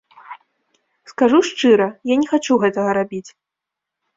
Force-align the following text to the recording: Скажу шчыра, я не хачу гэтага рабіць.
Скажу 1.11 1.39
шчыра, 1.49 1.87
я 2.13 2.17
не 2.23 2.27
хачу 2.33 2.59
гэтага 2.65 2.97
рабіць. 3.01 3.27